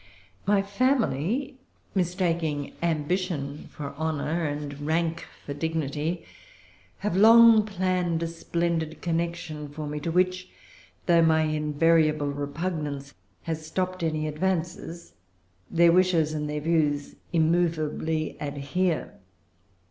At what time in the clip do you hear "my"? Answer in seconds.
0.47-0.63, 11.21-11.43